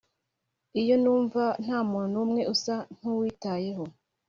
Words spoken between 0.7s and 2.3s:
iyo numva ntamuntu